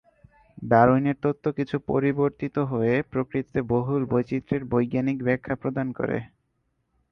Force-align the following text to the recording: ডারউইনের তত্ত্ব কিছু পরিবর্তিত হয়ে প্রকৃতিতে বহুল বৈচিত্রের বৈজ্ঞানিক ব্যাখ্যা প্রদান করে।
ডারউইনের 0.63 1.17
তত্ত্ব 1.23 1.45
কিছু 1.57 1.75
পরিবর্তিত 1.87 2.55
হয়ে 2.71 2.95
প্রকৃতিতে 3.11 3.59
বহুল 3.71 4.01
বৈচিত্রের 4.05 4.61
বৈজ্ঞানিক 4.71 5.17
ব্যাখ্যা 5.23 5.55
প্রদান 5.61 5.87
করে। 5.91 6.17